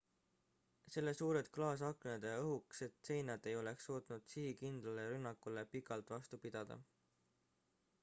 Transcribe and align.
selle 0.93 1.11
suured 1.17 1.51
klaasaknad 1.57 2.25
ja 2.29 2.39
õhukesed 2.47 2.97
seinad 3.11 3.47
ei 3.53 3.55
oleks 3.61 3.87
suutnud 3.91 4.27
sihikindlale 4.35 5.07
rünnakule 5.15 5.69
pikalt 5.77 6.15
vastu 6.19 6.45
pidada 6.49 6.83